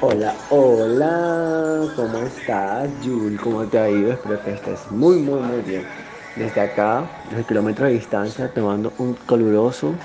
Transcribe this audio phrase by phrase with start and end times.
[0.00, 3.36] Hola, hola, ¿cómo estás, Jul?
[3.40, 4.12] ¿Cómo te ha ido?
[4.12, 5.88] Espero que estés muy, muy, muy bien.
[6.34, 9.98] Desde acá, desde kilómetros de distancia, te mando un caluroso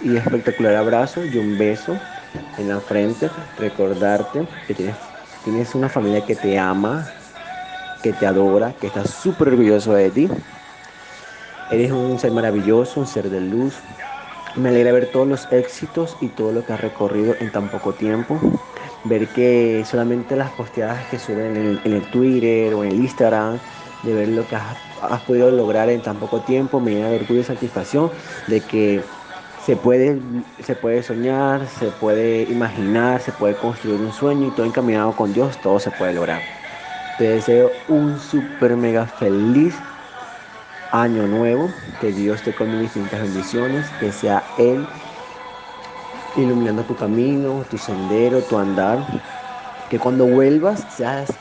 [0.00, 2.00] y espectacular abrazo y un beso
[2.56, 3.30] en la frente.
[3.56, 7.14] Recordarte que tienes, tienes una familia que te ama,
[8.02, 10.28] que te adora, que está súper orgulloso de ti.
[11.68, 13.84] Eres un ser maravilloso, un ser de luz.
[14.54, 17.94] Me alegra ver todos los éxitos y todo lo que has recorrido en tan poco
[17.94, 18.40] tiempo.
[19.08, 23.58] Ver que solamente las posteadas que suben en el, Twitter o en el Instagram,
[24.02, 27.40] de ver lo que has, podido lograr en tan poco tiempo, me llena de orgullo
[27.40, 28.10] y satisfacción
[28.48, 29.00] de que
[29.64, 30.20] se puede,
[30.62, 35.32] se puede soñar, se puede imaginar, se puede construir un sueño y todo encaminado con
[35.32, 36.42] Dios, todo se puede lograr.
[37.18, 39.74] Te deseo un super mega feliz
[40.92, 44.86] año nuevo, que Dios te con infinitas bendiciones, que sea Él
[46.34, 49.06] iluminando tu camino, tu sendero, tu andar,
[49.88, 51.40] que cuando vuelvas seas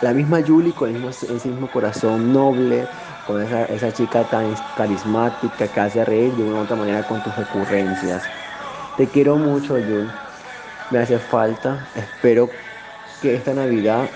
[0.00, 2.90] la misma Yuli con el mismo, ese mismo corazón noble,
[3.24, 7.22] con esa, esa chica tan carismática que hace reír de una u otra manera con
[7.22, 8.32] tus recurrencias.
[8.96, 10.20] Te quiero mucho, Yul.
[10.90, 11.90] Me hace falta.
[11.94, 12.62] Espero
[13.20, 14.12] que esta Navidad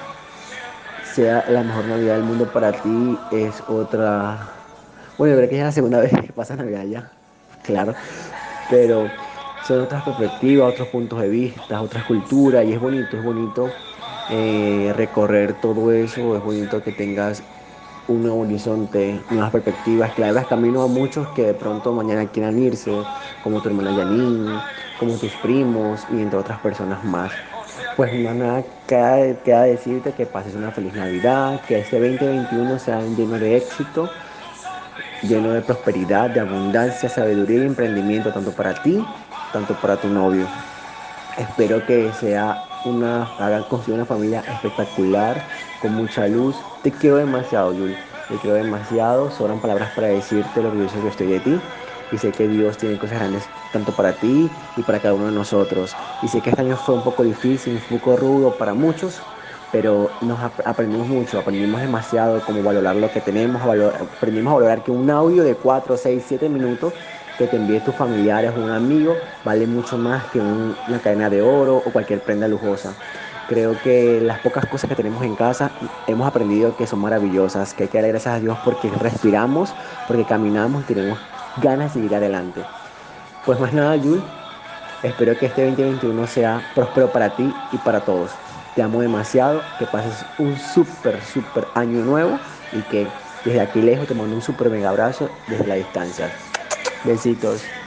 [1.00, 3.26] sea la mejor Navidad del mundo para ti.
[3.30, 4.54] Es otra
[5.18, 7.18] bueno, creo que es la segunda vez que pasa Navidad ya,
[7.62, 7.96] claro,
[8.68, 9.27] pero
[9.60, 13.70] son otras perspectivas, otros puntos de vista, otras culturas, y es bonito, es bonito
[14.30, 17.42] eh, recorrer todo eso, es bonito que tengas
[18.06, 22.58] un nuevo horizonte, nuevas perspectivas, que abras camino a muchos que de pronto mañana quieran
[22.58, 22.90] irse,
[23.42, 24.62] como tu hermana Janine,
[24.98, 27.32] como tus primos y entre otras personas más.
[27.96, 33.38] Pues nada, queda, queda decirte que pases una feliz Navidad, que este 2021 sea lleno
[33.38, 34.10] de éxito
[35.22, 39.04] lleno de prosperidad, de abundancia, sabiduría y emprendimiento, tanto para ti,
[39.52, 40.46] tanto para tu novio.
[41.36, 45.40] Espero que sea una, hagan construir una familia espectacular,
[45.80, 46.56] con mucha luz.
[46.82, 47.96] Te quiero demasiado, Yul.
[48.28, 49.30] Te quiero demasiado.
[49.30, 51.60] Sobran palabras para decirte lo orgulloso que estoy de ti.
[52.10, 55.32] Y sé que Dios tiene cosas grandes tanto para ti y para cada uno de
[55.32, 55.94] nosotros.
[56.22, 59.22] Y sé que este año fue un poco difícil, un poco rudo para muchos,
[59.70, 64.82] pero nos ap aprendimos mucho, aprendimos demasiado cómo valorar lo que tenemos, aprendimos a valorar
[64.82, 66.94] que un audio de 4, 6, 7 minutos
[67.38, 71.30] que te envíe tus familiares o un amigo vale mucho más que un, una cadena
[71.30, 72.92] de oro o cualquier prenda lujosa.
[73.48, 75.70] Creo que las pocas cosas que tenemos en casa
[76.06, 79.74] hemos aprendido que son maravillosas, que hay que dar gracias a Dios porque respiramos,
[80.06, 81.18] porque caminamos y tenemos
[81.62, 82.60] ganas de seguir adelante.
[83.44, 84.22] Pues más nada, Yul,
[85.02, 88.32] espero que este 2021 sea próspero para ti y para todos.
[88.74, 93.08] Te amo demasiado, que pases un súper, súper año nuevo y que
[93.44, 96.47] desde aquí lejos te mando un súper mega abrazo desde la distancia.
[97.02, 97.77] Besitos.